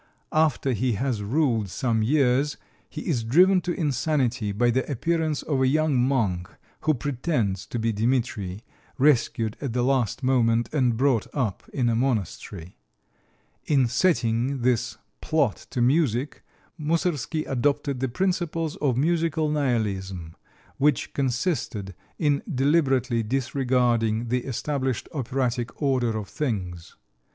[0.33, 2.57] After he has ruled some years,
[2.89, 7.77] he is driven to insanity by the appearance of a young monk who pretends to
[7.77, 8.63] be Dimitri,
[8.97, 12.77] rescued at the last moment and brought up in a monastery.
[13.67, 16.41] In setting this plot to music
[16.79, 20.35] Moussorgsky adopted the principles of musical "nihilism,"
[20.79, 26.95] which consisted in deliberately disregarding the established operatic order of things.